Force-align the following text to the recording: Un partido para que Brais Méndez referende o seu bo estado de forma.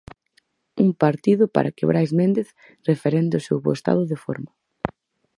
Un 0.83 0.89
partido 1.03 1.43
para 1.55 1.73
que 1.75 1.87
Brais 1.89 2.11
Méndez 2.19 2.49
referende 2.89 3.35
o 3.39 3.45
seu 3.47 3.57
bo 3.63 3.71
estado 3.79 4.03
de 4.11 4.17
forma. 4.25 4.51